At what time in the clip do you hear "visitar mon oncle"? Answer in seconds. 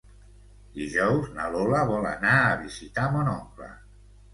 2.67-3.75